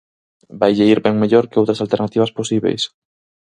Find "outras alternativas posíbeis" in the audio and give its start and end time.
1.61-2.83